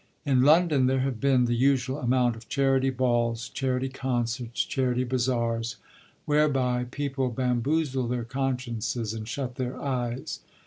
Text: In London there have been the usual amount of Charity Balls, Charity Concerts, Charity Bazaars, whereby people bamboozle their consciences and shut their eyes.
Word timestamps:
In 0.25 0.41
London 0.41 0.87
there 0.87 1.01
have 1.01 1.19
been 1.21 1.45
the 1.45 1.53
usual 1.53 1.99
amount 1.99 2.35
of 2.35 2.49
Charity 2.49 2.89
Balls, 2.89 3.49
Charity 3.49 3.87
Concerts, 3.89 4.65
Charity 4.65 5.03
Bazaars, 5.03 5.75
whereby 6.25 6.85
people 6.85 7.29
bamboozle 7.29 8.07
their 8.07 8.23
consciences 8.25 9.13
and 9.13 9.27
shut 9.27 9.57
their 9.57 9.79
eyes. 9.79 10.39